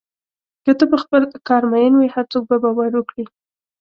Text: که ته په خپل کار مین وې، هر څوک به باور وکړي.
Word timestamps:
که 0.63 0.71
ته 0.79 0.85
په 0.91 0.97
خپل 1.03 1.21
کار 1.47 1.63
مین 1.71 1.93
وې، 1.95 2.07
هر 2.15 2.25
څوک 2.31 2.43
به 2.49 2.57
باور 2.63 2.91
وکړي. 2.95 3.25